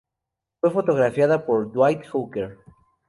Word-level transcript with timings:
Fue 0.59 0.71
fotografiada 0.71 1.45
por 1.45 1.71
Dwight 1.71 2.07
Hooker. 2.07 2.57